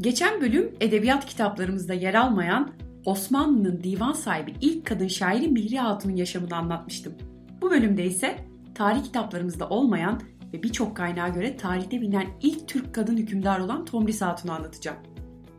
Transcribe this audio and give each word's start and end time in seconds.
Geçen 0.00 0.40
bölüm 0.40 0.72
edebiyat 0.80 1.26
kitaplarımızda 1.26 1.94
yer 1.94 2.14
almayan 2.14 2.72
Osmanlı'nın 3.04 3.82
divan 3.82 4.12
sahibi 4.12 4.54
ilk 4.60 4.86
kadın 4.86 5.08
şairi 5.08 5.48
Mihri 5.48 5.78
Hatun'un 5.78 6.16
yaşamını 6.16 6.56
anlatmıştım. 6.56 7.14
Bu 7.62 7.70
bölümde 7.70 8.04
ise 8.04 8.36
tarih 8.74 9.04
kitaplarımızda 9.04 9.68
olmayan 9.68 10.20
ve 10.52 10.62
birçok 10.62 10.96
kaynağa 10.96 11.28
göre 11.28 11.56
tarihte 11.56 12.00
bilinen 12.00 12.26
ilk 12.42 12.68
Türk 12.68 12.94
kadın 12.94 13.16
hükümdar 13.16 13.60
olan 13.60 13.84
Tomris 13.84 14.22
Hatun'u 14.22 14.52
anlatacağım. 14.52 14.98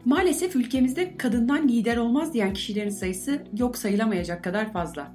Maalesef 0.06 0.56
ülkemizde 0.56 1.18
kadından 1.18 1.68
lider 1.68 1.98
olmaz 1.98 2.34
diyen 2.34 2.54
kişilerin 2.54 2.90
sayısı 2.90 3.44
yok 3.58 3.78
sayılamayacak 3.78 4.44
kadar 4.44 4.74
fazla. 4.74 5.12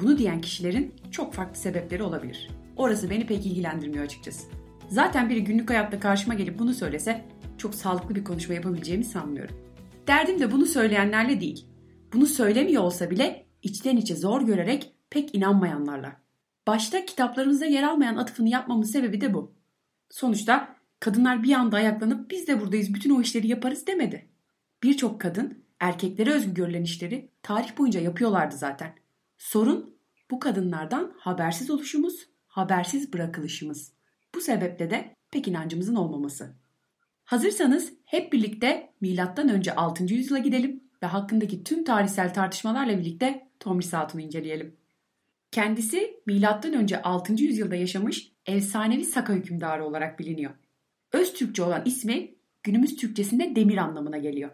Bunu 0.00 0.18
diyen 0.18 0.40
kişilerin 0.40 0.94
çok 1.10 1.34
farklı 1.34 1.56
sebepleri 1.56 2.02
olabilir. 2.02 2.50
Orası 2.76 3.10
beni 3.10 3.26
pek 3.26 3.46
ilgilendirmiyor 3.46 4.04
açıkçası. 4.04 4.48
Zaten 4.88 5.30
biri 5.30 5.44
günlük 5.44 5.70
hayatta 5.70 6.00
karşıma 6.00 6.34
gelip 6.34 6.58
bunu 6.58 6.74
söylese 6.74 7.24
çok 7.62 7.74
sağlıklı 7.74 8.14
bir 8.14 8.24
konuşma 8.24 8.54
yapabileceğimi 8.54 9.04
sanmıyorum. 9.04 9.56
Derdim 10.06 10.38
de 10.40 10.52
bunu 10.52 10.66
söyleyenlerle 10.66 11.40
değil. 11.40 11.66
Bunu 12.12 12.26
söylemiyor 12.26 12.82
olsa 12.82 13.10
bile 13.10 13.46
içten 13.62 13.96
içe 13.96 14.16
zor 14.16 14.42
görerek 14.42 14.94
pek 15.10 15.34
inanmayanlarla. 15.34 16.20
Başta 16.66 17.04
kitaplarımızda 17.04 17.66
yer 17.66 17.82
almayan 17.82 18.16
atıfını 18.16 18.48
yapmamın 18.48 18.82
sebebi 18.82 19.20
de 19.20 19.34
bu. 19.34 19.54
Sonuçta 20.10 20.76
kadınlar 21.00 21.42
bir 21.42 21.52
anda 21.52 21.76
ayaklanıp 21.76 22.30
biz 22.30 22.46
de 22.46 22.60
buradayız 22.60 22.94
bütün 22.94 23.10
o 23.10 23.20
işleri 23.20 23.48
yaparız 23.48 23.86
demedi. 23.86 24.28
Birçok 24.82 25.20
kadın 25.20 25.64
erkeklere 25.80 26.30
özgü 26.30 26.54
görülen 26.54 26.82
işleri 26.82 27.30
tarih 27.42 27.78
boyunca 27.78 28.00
yapıyorlardı 28.00 28.56
zaten. 28.56 28.94
Sorun 29.38 29.96
bu 30.30 30.38
kadınlardan 30.38 31.14
habersiz 31.18 31.70
oluşumuz, 31.70 32.28
habersiz 32.46 33.12
bırakılışımız. 33.12 33.92
Bu 34.34 34.40
sebeple 34.40 34.90
de 34.90 35.16
pek 35.30 35.48
inancımızın 35.48 35.94
olmaması. 35.94 36.61
Hazırsanız 37.24 37.92
hep 38.04 38.32
birlikte 38.32 38.92
önce 39.48 39.74
6. 39.74 40.14
yüzyıla 40.14 40.38
gidelim 40.38 40.84
ve 41.02 41.06
hakkındaki 41.06 41.64
tüm 41.64 41.84
tarihsel 41.84 42.34
tartışmalarla 42.34 42.98
birlikte 42.98 43.48
Tomris 43.60 43.92
Hatun'u 43.92 44.22
inceleyelim. 44.22 44.76
Kendisi 45.50 46.20
önce 46.72 47.02
6. 47.02 47.32
yüzyılda 47.32 47.74
yaşamış 47.74 48.32
efsanevi 48.46 49.04
Saka 49.04 49.32
hükümdarı 49.32 49.84
olarak 49.84 50.18
biliniyor. 50.18 50.50
Öz 51.12 51.32
Türkçe 51.32 51.62
olan 51.62 51.82
ismi 51.84 52.34
günümüz 52.62 52.96
Türkçesinde 52.96 53.56
demir 53.56 53.76
anlamına 53.76 54.18
geliyor. 54.18 54.50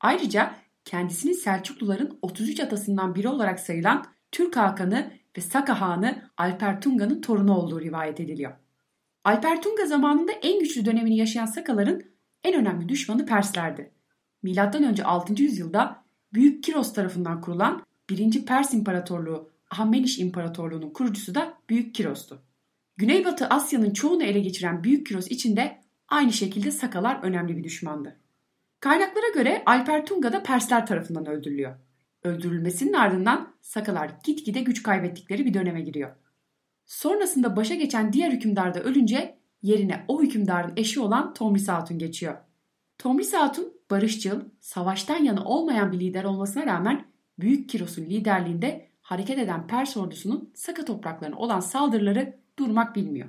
Ayrıca 0.00 0.54
kendisinin 0.84 1.32
Selçukluların 1.32 2.18
33 2.22 2.60
atasından 2.60 3.14
biri 3.14 3.28
olarak 3.28 3.60
sayılan 3.60 4.04
Türk 4.32 4.56
Hakanı 4.56 5.12
ve 5.36 5.40
Saka 5.40 5.80
Hanı 5.80 6.30
Alper 6.36 6.80
Tunga'nın 6.80 7.20
torunu 7.20 7.56
olduğu 7.56 7.80
rivayet 7.80 8.20
ediliyor. 8.20 8.52
Alper 9.24 9.62
Tunga 9.62 9.86
zamanında 9.86 10.32
en 10.32 10.60
güçlü 10.60 10.84
dönemini 10.84 11.16
yaşayan 11.16 11.46
Sakaların 11.46 12.02
en 12.44 12.54
önemli 12.54 12.88
düşmanı 12.88 13.26
Perslerdi. 13.26 13.90
Önce 14.74 15.04
6. 15.04 15.42
yüzyılda 15.42 16.04
Büyük 16.32 16.64
Kiros 16.64 16.92
tarafından 16.92 17.40
kurulan 17.40 17.82
1. 18.10 18.46
Pers 18.46 18.74
İmparatorluğu 18.74 19.50
Ahmeniş 19.70 20.18
İmparatorluğu'nun 20.18 20.90
kurucusu 20.90 21.34
da 21.34 21.58
Büyük 21.68 21.94
Kiros'tu. 21.94 22.42
Güneybatı 22.96 23.46
Asya'nın 23.46 23.92
çoğunu 23.92 24.22
ele 24.22 24.40
geçiren 24.40 24.84
Büyük 24.84 25.06
Kiros 25.06 25.26
için 25.30 25.56
de 25.56 25.80
aynı 26.08 26.32
şekilde 26.32 26.70
Sakalar 26.70 27.22
önemli 27.22 27.56
bir 27.56 27.64
düşmandı. 27.64 28.20
Kaynaklara 28.80 29.28
göre 29.34 29.62
Alper 29.66 30.06
Tunga 30.06 30.32
da 30.32 30.42
Persler 30.42 30.86
tarafından 30.86 31.26
öldürülüyor. 31.26 31.76
Öldürülmesinin 32.22 32.92
ardından 32.92 33.54
Sakalar 33.60 34.10
gitgide 34.24 34.60
güç 34.60 34.82
kaybettikleri 34.82 35.46
bir 35.46 35.54
döneme 35.54 35.80
giriyor. 35.80 36.16
Sonrasında 36.86 37.56
başa 37.56 37.74
geçen 37.74 38.12
diğer 38.12 38.30
hükümdar 38.30 38.74
da 38.74 38.80
ölünce 38.80 39.38
yerine 39.62 40.04
o 40.08 40.22
hükümdarın 40.22 40.72
eşi 40.76 41.00
olan 41.00 41.34
Tomris 41.34 41.68
Hatun 41.68 41.98
geçiyor. 41.98 42.36
Tomris 42.98 43.32
Hatun 43.32 43.72
barışçıl, 43.90 44.40
savaştan 44.60 45.24
yana 45.24 45.44
olmayan 45.44 45.92
bir 45.92 46.00
lider 46.00 46.24
olmasına 46.24 46.66
rağmen 46.66 47.04
Büyük 47.38 47.68
Kiros'un 47.68 48.02
liderliğinde 48.02 48.88
hareket 49.00 49.38
eden 49.38 49.66
Pers 49.66 49.96
ordusunun 49.96 50.50
Saka 50.54 50.84
topraklarına 50.84 51.36
olan 51.36 51.60
saldırıları 51.60 52.38
durmak 52.58 52.96
bilmiyor. 52.96 53.28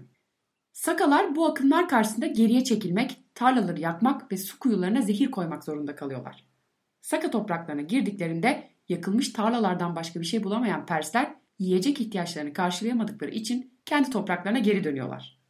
Sakalar 0.71 1.35
bu 1.35 1.45
akımlar 1.45 1.89
karşısında 1.89 2.27
geriye 2.27 2.63
çekilmek, 2.63 3.23
tarlaları 3.35 3.79
yakmak 3.79 4.31
ve 4.31 4.37
su 4.37 4.59
kuyularına 4.59 5.01
zehir 5.01 5.31
koymak 5.31 5.63
zorunda 5.63 5.95
kalıyorlar. 5.95 6.45
Saka 7.01 7.31
topraklarına 7.31 7.81
girdiklerinde 7.81 8.69
yakılmış 8.89 9.33
tarlalardan 9.33 9.95
başka 9.95 10.19
bir 10.19 10.25
şey 10.25 10.43
bulamayan 10.43 10.85
Persler 10.85 11.35
yiyecek 11.59 12.01
ihtiyaçlarını 12.01 12.53
karşılayamadıkları 12.53 13.31
için 13.31 13.73
kendi 13.85 14.09
topraklarına 14.09 14.59
geri 14.59 14.83
dönüyorlar. 14.83 15.42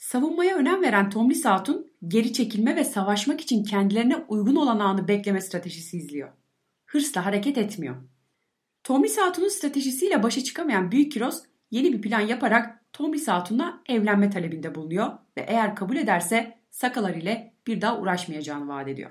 Savunmaya 0.00 0.56
önem 0.56 0.82
veren 0.82 1.10
Tomris 1.10 1.44
Hatun 1.44 1.90
geri 2.08 2.32
çekilme 2.32 2.76
ve 2.76 2.84
savaşmak 2.84 3.40
için 3.40 3.64
kendilerine 3.64 4.16
uygun 4.16 4.56
olan 4.56 4.78
anı 4.78 5.08
bekleme 5.08 5.40
stratejisi 5.40 5.96
izliyor. 5.96 6.28
Hırsla 6.86 7.26
hareket 7.26 7.58
etmiyor. 7.58 7.96
Tomris 8.84 9.18
Hatun'un 9.18 9.48
stratejisiyle 9.48 10.22
başa 10.22 10.44
çıkamayan 10.44 10.92
Büyük 10.92 11.12
Kiros 11.12 11.42
yeni 11.70 11.92
bir 11.92 12.02
plan 12.02 12.20
yaparak 12.20 12.92
Tomris 12.92 13.28
Hatun'la 13.28 13.82
evlenme 13.88 14.30
talebinde 14.30 14.74
bulunuyor 14.74 15.06
ve 15.36 15.44
eğer 15.48 15.76
kabul 15.76 15.96
ederse 15.96 16.58
Sakalar 16.70 17.14
ile 17.14 17.54
bir 17.66 17.80
daha 17.80 17.98
uğraşmayacağını 17.98 18.68
vaat 18.68 18.88
ediyor. 18.88 19.10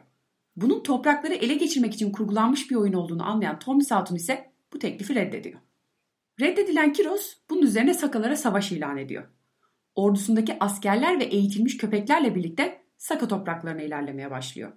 Bunun 0.55 0.83
toprakları 0.83 1.33
ele 1.33 1.53
geçirmek 1.53 1.93
için 1.93 2.11
kurgulanmış 2.11 2.71
bir 2.71 2.75
oyun 2.75 2.93
olduğunu 2.93 3.23
anlayan 3.29 3.59
Tomris 3.59 3.91
Hatun 3.91 4.15
ise 4.15 4.51
bu 4.73 4.79
teklifi 4.79 5.15
reddediyor. 5.15 5.59
Reddedilen 6.39 6.93
Kiros 6.93 7.33
bunun 7.49 7.61
üzerine 7.61 7.93
Sakalara 7.93 8.35
savaş 8.35 8.71
ilan 8.71 8.97
ediyor. 8.97 9.38
Ordusundaki 9.95 10.57
askerler 10.59 11.19
ve 11.19 11.23
eğitilmiş 11.23 11.77
köpeklerle 11.77 12.35
birlikte 12.35 12.81
Saka 12.97 13.27
topraklarına 13.27 13.81
ilerlemeye 13.81 14.31
başlıyor. 14.31 14.71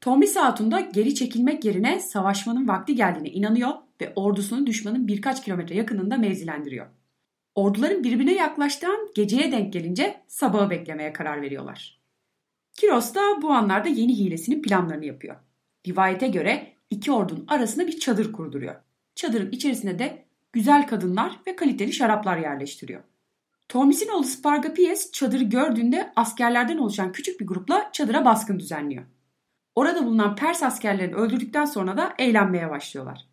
Tomris 0.00 0.36
Hatun 0.36 0.70
da 0.70 0.80
geri 0.80 1.14
çekilmek 1.14 1.64
yerine 1.64 2.00
savaşmanın 2.00 2.68
vakti 2.68 2.94
geldiğine 2.94 3.28
inanıyor 3.28 3.70
ve 4.00 4.12
ordusunu 4.16 4.66
düşmanın 4.66 5.08
birkaç 5.08 5.44
kilometre 5.44 5.74
yakınında 5.74 6.16
mevzilendiriyor. 6.16 6.86
Orduların 7.54 8.04
birbirine 8.04 8.34
yaklaştığı 8.34 9.14
geceye 9.14 9.52
denk 9.52 9.72
gelince 9.72 10.20
sabahı 10.28 10.70
beklemeye 10.70 11.12
karar 11.12 11.42
veriyorlar. 11.42 12.00
Kiros 12.74 13.14
da 13.14 13.42
bu 13.42 13.50
anlarda 13.50 13.88
yeni 13.88 14.18
hilesinin 14.18 14.62
planlarını 14.62 15.04
yapıyor. 15.04 15.36
Rivayete 15.86 16.28
göre 16.28 16.72
iki 16.90 17.12
ordunun 17.12 17.44
arasında 17.48 17.86
bir 17.86 17.98
çadır 17.98 18.32
kurduruyor. 18.32 18.74
Çadırın 19.14 19.50
içerisinde 19.50 19.98
de 19.98 20.24
güzel 20.52 20.86
kadınlar 20.86 21.40
ve 21.46 21.56
kaliteli 21.56 21.92
şaraplar 21.92 22.36
yerleştiriyor. 22.36 23.02
Tormis'in 23.70 24.08
oğlu 24.08 24.24
Spargapies 24.24 25.12
çadırı 25.12 25.44
gördüğünde 25.44 26.12
askerlerden 26.16 26.78
oluşan 26.78 27.12
küçük 27.12 27.40
bir 27.40 27.46
grupla 27.46 27.90
çadıra 27.92 28.24
baskın 28.24 28.58
düzenliyor. 28.58 29.04
Orada 29.74 30.06
bulunan 30.06 30.36
Pers 30.36 30.62
askerlerini 30.62 31.14
öldürdükten 31.14 31.64
sonra 31.64 31.96
da 31.96 32.14
eğlenmeye 32.18 32.70
başlıyorlar. 32.70 33.26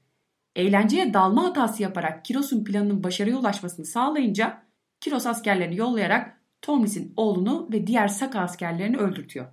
Eğlenceye 0.56 1.14
dalma 1.14 1.44
hatası 1.44 1.84
yaparak 1.84 2.26
Kiros'un 2.26 2.64
planının 2.64 3.04
başarıya 3.04 3.38
ulaşmasını 3.38 3.86
sağlayınca 3.86 4.64
Kiros 5.00 5.26
askerlerini 5.26 5.78
yollayarak 5.78 6.42
Tormis'in 6.62 7.14
oğlunu 7.18 7.70
ve 7.72 7.88
diğer 7.88 8.08
Saka 8.08 8.40
askerlerini 8.40 8.98
öldürtüyor. 8.98 9.46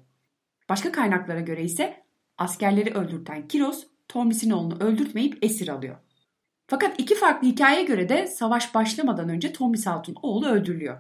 Başka 0.69 0.93
kaynaklara 0.93 1.41
göre 1.41 1.63
ise 1.65 2.05
askerleri 2.39 2.95
öldürten 2.95 3.49
Kiros 3.49 3.87
Tormis'in 4.09 4.51
oğlunu 4.51 4.79
öldürtmeyip 4.81 5.39
esir 5.43 5.69
alıyor. 5.69 5.97
Fakat 6.67 7.01
iki 7.01 7.15
farklı 7.15 7.49
hikayeye 7.49 7.85
göre 7.85 8.09
de 8.09 8.27
savaş 8.27 8.75
başlamadan 8.75 9.29
önce 9.29 9.53
Tomris 9.53 9.87
Hatun 9.87 10.17
oğlu 10.23 10.47
öldürülüyor. 10.47 10.97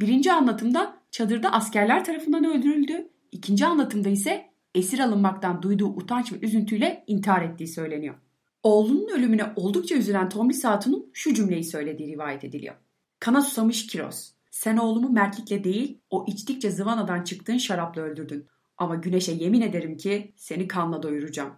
Birinci 0.00 0.32
anlatımda 0.32 0.96
çadırda 1.10 1.52
askerler 1.52 2.04
tarafından 2.04 2.44
öldürüldü. 2.44 3.08
İkinci 3.32 3.66
anlatımda 3.66 4.08
ise 4.08 4.50
esir 4.74 4.98
alınmaktan 4.98 5.62
duyduğu 5.62 5.88
utanç 5.88 6.32
ve 6.32 6.36
üzüntüyle 6.42 7.04
intihar 7.06 7.42
ettiği 7.42 7.68
söyleniyor. 7.68 8.14
Oğlunun 8.62 9.08
ölümüne 9.08 9.44
oldukça 9.56 9.94
üzülen 9.94 10.28
Tomris 10.28 10.64
Hatun'un 10.64 11.10
şu 11.12 11.34
cümleyi 11.34 11.64
söylediği 11.64 12.12
rivayet 12.12 12.44
ediliyor. 12.44 12.74
Kana 13.20 13.42
susamış 13.42 13.86
Kiros. 13.86 14.32
Sen 14.50 14.76
oğlumu 14.76 15.10
mertlikle 15.10 15.64
değil, 15.64 15.98
o 16.10 16.24
içtikçe 16.28 16.70
zıvanadan 16.70 17.24
çıktığın 17.24 17.58
şarapla 17.58 18.02
öldürdün. 18.02 18.46
Ama 18.76 18.94
güneşe 18.94 19.32
yemin 19.32 19.60
ederim 19.60 19.96
ki 19.96 20.32
seni 20.36 20.68
kanla 20.68 21.02
doyuracağım. 21.02 21.52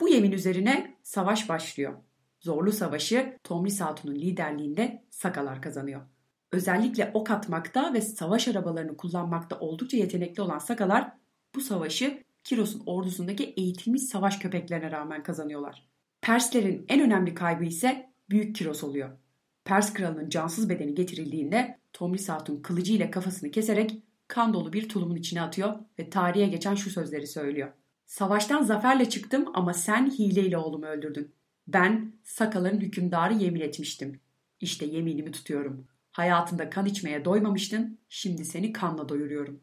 Bu 0.00 0.08
yemin 0.08 0.32
üzerine 0.32 0.96
savaş 1.02 1.48
başlıyor. 1.48 1.92
Zorlu 2.46 2.72
savaşı 2.72 3.38
Tomris 3.44 3.80
Hatun'un 3.80 4.14
liderliğinde 4.14 5.04
Sakalar 5.10 5.62
kazanıyor. 5.62 6.00
Özellikle 6.52 7.10
ok 7.14 7.30
atmakta 7.30 7.94
ve 7.94 8.00
savaş 8.00 8.48
arabalarını 8.48 8.96
kullanmakta 8.96 9.58
oldukça 9.58 9.96
yetenekli 9.96 10.42
olan 10.42 10.58
Sakalar 10.58 11.12
bu 11.54 11.60
savaşı 11.60 12.22
Kiros'un 12.44 12.82
ordusundaki 12.86 13.44
eğitilmiş 13.44 14.02
savaş 14.02 14.38
köpeklerine 14.38 14.90
rağmen 14.90 15.22
kazanıyorlar. 15.22 15.88
Perslerin 16.20 16.84
en 16.88 17.00
önemli 17.00 17.34
kaybı 17.34 17.64
ise 17.64 18.12
Büyük 18.30 18.56
Kiros 18.56 18.84
oluyor. 18.84 19.10
Pers 19.64 19.92
kralının 19.92 20.28
cansız 20.28 20.68
bedeni 20.68 20.94
getirildiğinde 20.94 21.78
Tomris 21.92 22.28
Hatun 22.28 22.62
kılıcı 22.62 22.92
ile 22.92 23.10
kafasını 23.10 23.50
keserek 23.50 24.02
kan 24.28 24.54
dolu 24.54 24.72
bir 24.72 24.88
tulumun 24.88 25.16
içine 25.16 25.42
atıyor 25.42 25.74
ve 25.98 26.10
tarihe 26.10 26.46
geçen 26.46 26.74
şu 26.74 26.90
sözleri 26.90 27.26
söylüyor. 27.26 27.72
Savaştan 28.04 28.62
zaferle 28.62 29.08
çıktım 29.08 29.44
ama 29.54 29.74
sen 29.74 30.10
hileyle 30.10 30.58
oğlumu 30.58 30.86
öldürdün. 30.86 31.35
Ben 31.68 32.12
Sakaların 32.24 32.80
hükümdarı 32.80 33.34
yemin 33.34 33.60
etmiştim. 33.60 34.20
İşte 34.60 34.86
yeminimi 34.86 35.32
tutuyorum. 35.32 35.86
Hayatında 36.12 36.70
kan 36.70 36.86
içmeye 36.86 37.24
doymamıştın, 37.24 37.98
şimdi 38.08 38.44
seni 38.44 38.72
kanla 38.72 39.08
doyuruyorum. 39.08 39.60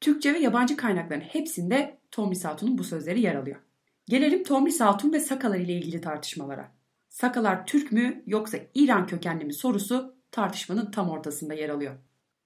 Türkçe 0.00 0.34
ve 0.34 0.38
yabancı 0.38 0.76
kaynakların 0.76 1.20
hepsinde 1.20 1.98
Tomris 2.10 2.44
Hatun'un 2.44 2.78
bu 2.78 2.84
sözleri 2.84 3.20
yer 3.20 3.34
alıyor. 3.34 3.60
Gelelim 4.08 4.44
Tomris 4.44 4.80
Hatun 4.80 5.12
ve 5.12 5.20
Sakalar 5.20 5.58
ile 5.58 5.72
ilgili 5.72 6.00
tartışmalara. 6.00 6.72
Sakalar 7.08 7.66
Türk 7.66 7.92
mü 7.92 8.22
yoksa 8.26 8.58
İran 8.74 9.06
kökenli 9.06 9.44
mi 9.44 9.54
sorusu 9.54 10.16
tartışmanın 10.30 10.90
tam 10.90 11.10
ortasında 11.10 11.54
yer 11.54 11.68
alıyor. 11.68 11.94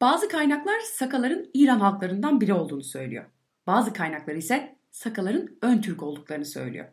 Bazı 0.01 0.29
kaynaklar 0.29 0.81
Sakaların 0.81 1.47
İran 1.55 1.81
halklarından 1.81 2.41
biri 2.41 2.55
olduğunu 2.55 2.85
söylüyor. 2.85 3.25
Bazı 3.67 3.93
kaynaklar 3.93 4.35
ise 4.35 4.77
Sakaların 4.91 5.49
ön 5.63 5.81
Türk 5.81 6.03
olduklarını 6.03 6.45
söylüyor. 6.45 6.87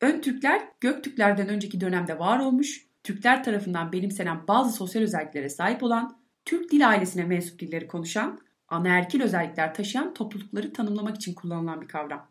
Ön 0.00 0.20
Türkler 0.20 0.68
Göktürklerden 0.80 1.48
önceki 1.48 1.80
dönemde 1.80 2.18
var 2.18 2.38
olmuş, 2.38 2.86
Türkler 3.02 3.44
tarafından 3.44 3.92
benimsenen 3.92 4.48
bazı 4.48 4.72
sosyal 4.72 5.02
özelliklere 5.02 5.48
sahip 5.48 5.82
olan, 5.82 6.18
Türk 6.44 6.72
dil 6.72 6.88
ailesine 6.88 7.24
mensup 7.24 7.58
dilleri 7.58 7.86
konuşan, 7.86 8.40
anaerkil 8.68 9.22
özellikler 9.22 9.74
taşıyan 9.74 10.14
toplulukları 10.14 10.72
tanımlamak 10.72 11.16
için 11.16 11.34
kullanılan 11.34 11.80
bir 11.80 11.88
kavram. 11.88 12.28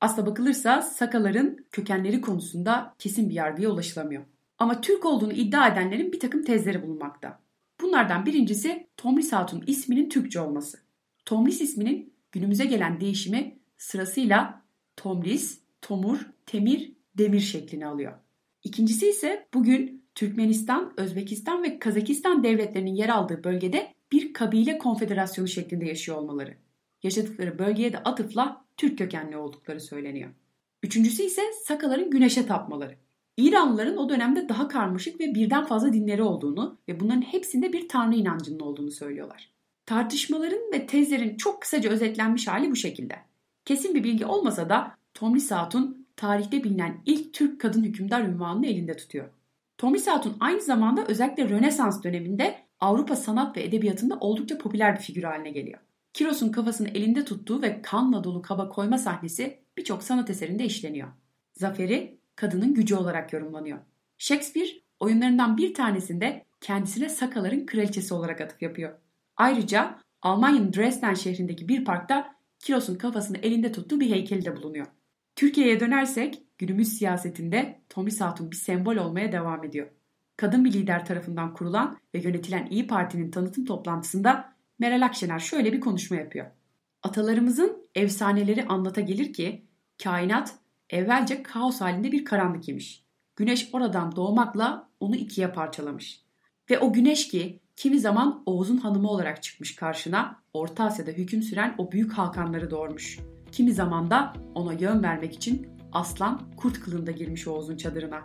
Aslına 0.00 0.26
bakılırsa 0.26 0.82
Sakaların 0.82 1.56
kökenleri 1.72 2.20
konusunda 2.20 2.94
kesin 2.98 3.28
bir 3.28 3.34
yargıya 3.34 3.70
ulaşılamıyor. 3.70 4.22
Ama 4.58 4.80
Türk 4.80 5.04
olduğunu 5.04 5.32
iddia 5.32 5.68
edenlerin 5.68 6.12
bir 6.12 6.20
takım 6.20 6.44
tezleri 6.44 6.82
bulunmakta. 6.82 7.40
Bunlardan 7.80 8.26
birincisi 8.26 8.86
Tomris 8.96 9.32
Hatun 9.32 9.64
isminin 9.66 10.08
Türkçe 10.08 10.40
olması. 10.40 10.78
Tomris 11.24 11.60
isminin 11.60 12.12
günümüze 12.32 12.64
gelen 12.64 13.00
değişimi 13.00 13.58
sırasıyla 13.76 14.62
Tomris, 14.96 15.60
Tomur, 15.82 16.26
Temir, 16.46 16.97
Demir 17.18 17.40
şeklini 17.40 17.86
alıyor. 17.86 18.12
İkincisi 18.64 19.08
ise 19.08 19.48
bugün 19.54 20.04
Türkmenistan, 20.14 20.92
Özbekistan 20.96 21.62
ve 21.62 21.78
Kazakistan 21.78 22.42
devletlerinin 22.42 22.94
yer 22.94 23.08
aldığı 23.08 23.44
bölgede 23.44 23.94
bir 24.12 24.32
kabile 24.32 24.78
konfederasyonu 24.78 25.48
şeklinde 25.48 25.84
yaşıyor 25.84 26.18
olmaları. 26.18 26.56
Yaşadıkları 27.02 27.58
bölgeye 27.58 27.92
de 27.92 27.98
atıfla 27.98 28.64
Türk 28.76 28.98
kökenli 28.98 29.36
oldukları 29.36 29.80
söyleniyor. 29.80 30.30
Üçüncüsü 30.82 31.22
ise 31.22 31.42
Sakaların 31.64 32.10
güneşe 32.10 32.46
tapmaları. 32.46 32.96
İranlıların 33.36 33.96
o 33.96 34.08
dönemde 34.08 34.48
daha 34.48 34.68
karmaşık 34.68 35.20
ve 35.20 35.34
birden 35.34 35.64
fazla 35.64 35.92
dinleri 35.92 36.22
olduğunu 36.22 36.78
ve 36.88 37.00
bunların 37.00 37.22
hepsinde 37.22 37.72
bir 37.72 37.88
tanrı 37.88 38.14
inancının 38.16 38.60
olduğunu 38.60 38.90
söylüyorlar. 38.90 39.52
Tartışmaların 39.86 40.72
ve 40.72 40.86
tezlerin 40.86 41.36
çok 41.36 41.62
kısaca 41.62 41.90
özetlenmiş 41.90 42.48
hali 42.48 42.70
bu 42.70 42.76
şekilde. 42.76 43.14
Kesin 43.64 43.94
bir 43.94 44.04
bilgi 44.04 44.26
olmasa 44.26 44.68
da 44.68 44.96
Tomris 45.14 45.50
Hatun 45.50 46.07
tarihte 46.18 46.64
bilinen 46.64 47.00
ilk 47.06 47.34
Türk 47.34 47.60
kadın 47.60 47.84
hükümdar 47.84 48.22
ünvanını 48.22 48.66
elinde 48.66 48.96
tutuyor. 48.96 49.28
Tomris 49.78 50.06
Hatun 50.06 50.36
aynı 50.40 50.60
zamanda 50.60 51.04
özellikle 51.04 51.48
Rönesans 51.48 52.02
döneminde 52.02 52.58
Avrupa 52.80 53.16
sanat 53.16 53.56
ve 53.56 53.64
edebiyatında 53.64 54.18
oldukça 54.20 54.58
popüler 54.58 54.96
bir 54.96 55.00
figür 55.00 55.22
haline 55.22 55.50
geliyor. 55.50 55.78
Kiros'un 56.12 56.48
kafasını 56.48 56.88
elinde 56.88 57.24
tuttuğu 57.24 57.62
ve 57.62 57.82
kanla 57.82 58.24
dolu 58.24 58.42
kaba 58.42 58.68
koyma 58.68 58.98
sahnesi 58.98 59.58
birçok 59.76 60.02
sanat 60.02 60.30
eserinde 60.30 60.64
işleniyor. 60.64 61.08
Zaferi 61.52 62.18
kadının 62.36 62.74
gücü 62.74 62.94
olarak 62.94 63.32
yorumlanıyor. 63.32 63.78
Shakespeare 64.18 64.68
oyunlarından 65.00 65.56
bir 65.56 65.74
tanesinde 65.74 66.44
kendisine 66.60 67.08
Sakaların 67.08 67.66
kraliçesi 67.66 68.14
olarak 68.14 68.40
atıf 68.40 68.62
yapıyor. 68.62 68.92
Ayrıca 69.36 69.98
Almanya'nın 70.22 70.72
Dresden 70.72 71.14
şehrindeki 71.14 71.68
bir 71.68 71.84
parkta 71.84 72.34
Kiros'un 72.58 72.94
kafasını 72.94 73.38
elinde 73.38 73.72
tuttuğu 73.72 74.00
bir 74.00 74.10
heykeli 74.10 74.44
de 74.44 74.56
bulunuyor. 74.56 74.86
Türkiye'ye 75.38 75.80
dönersek 75.80 76.42
günümüz 76.58 76.88
siyasetinde 76.88 77.80
Tomris 77.88 78.20
Hatun 78.20 78.50
bir 78.50 78.56
sembol 78.56 78.96
olmaya 78.96 79.32
devam 79.32 79.64
ediyor. 79.64 79.88
Kadın 80.36 80.64
bir 80.64 80.72
lider 80.72 81.06
tarafından 81.06 81.54
kurulan 81.54 81.98
ve 82.14 82.18
yönetilen 82.18 82.66
İyi 82.70 82.86
Parti'nin 82.86 83.30
tanıtım 83.30 83.64
toplantısında 83.64 84.52
Meral 84.78 85.02
Akşener 85.02 85.38
şöyle 85.38 85.72
bir 85.72 85.80
konuşma 85.80 86.16
yapıyor. 86.16 86.46
Atalarımızın 87.02 87.88
efsaneleri 87.94 88.66
anlata 88.66 89.00
gelir 89.00 89.32
ki 89.32 89.66
kainat 90.02 90.54
evvelce 90.90 91.42
kaos 91.42 91.80
halinde 91.80 92.12
bir 92.12 92.24
karanlık 92.24 92.68
imiş. 92.68 93.04
Güneş 93.36 93.68
oradan 93.72 94.16
doğmakla 94.16 94.88
onu 95.00 95.16
ikiye 95.16 95.48
parçalamış. 95.48 96.22
Ve 96.70 96.78
o 96.78 96.92
güneş 96.92 97.28
ki 97.28 97.60
kimi 97.76 98.00
zaman 98.00 98.42
Oğuz'un 98.46 98.76
hanımı 98.76 99.08
olarak 99.08 99.42
çıkmış 99.42 99.76
karşına 99.76 100.42
Orta 100.52 100.84
Asya'da 100.84 101.10
hüküm 101.10 101.42
süren 101.42 101.74
o 101.78 101.92
büyük 101.92 102.12
hakanları 102.12 102.70
doğurmuş. 102.70 103.18
Kimi 103.52 103.72
zaman 103.72 104.10
da 104.10 104.32
ona 104.54 104.72
yön 104.72 105.02
vermek 105.02 105.34
için 105.34 105.66
aslan 105.92 106.42
kurt 106.56 106.80
kılığında 106.80 107.10
girmiş 107.10 107.48
Oğuz'un 107.48 107.76
çadırına. 107.76 108.20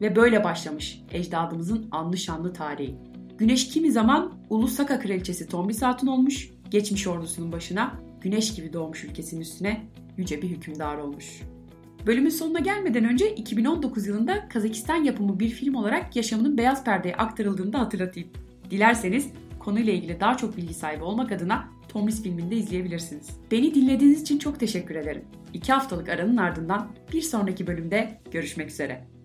Ve 0.00 0.16
böyle 0.16 0.44
başlamış 0.44 1.02
ecdadımızın 1.12 1.88
anlı 1.90 2.16
şanlı 2.16 2.52
tarihi. 2.52 2.94
Güneş 3.38 3.68
kimi 3.68 3.92
zaman 3.92 4.32
Ulu 4.50 4.68
Saka 4.68 5.00
kraliçesi 5.00 5.48
Tomris 5.48 5.82
Hatun 5.82 6.06
olmuş, 6.06 6.50
geçmiş 6.70 7.06
ordusunun 7.06 7.52
başına 7.52 7.94
güneş 8.20 8.54
gibi 8.54 8.72
doğmuş 8.72 9.04
ülkesinin 9.04 9.40
üstüne 9.40 9.86
yüce 10.16 10.42
bir 10.42 10.48
hükümdar 10.48 10.96
olmuş. 10.96 11.40
Bölümün 12.06 12.30
sonuna 12.30 12.58
gelmeden 12.58 13.04
önce 13.04 13.34
2019 13.34 14.06
yılında 14.06 14.48
Kazakistan 14.48 15.04
yapımı 15.04 15.40
bir 15.40 15.48
film 15.48 15.74
olarak 15.74 16.16
yaşamının 16.16 16.58
beyaz 16.58 16.84
perdeye 16.84 17.16
aktarıldığını 17.16 17.72
da 17.72 17.78
hatırlatayım. 17.78 18.28
Dilerseniz 18.70 19.28
konuyla 19.58 19.92
ilgili 19.92 20.20
daha 20.20 20.36
çok 20.36 20.56
bilgi 20.56 20.74
sahibi 20.74 21.04
olmak 21.04 21.32
adına 21.32 21.68
Tomris 21.88 22.22
filmini 22.22 22.50
de 22.50 22.56
izleyebilirsiniz. 22.56 23.30
Beni 23.50 23.74
dinlediğiniz 23.74 24.22
için 24.22 24.38
çok 24.38 24.60
teşekkür 24.60 24.94
ederim. 24.94 25.24
İki 25.52 25.72
haftalık 25.72 26.08
aranın 26.08 26.36
ardından 26.36 26.92
bir 27.12 27.22
sonraki 27.22 27.66
bölümde 27.66 28.20
görüşmek 28.30 28.70
üzere. 28.70 29.17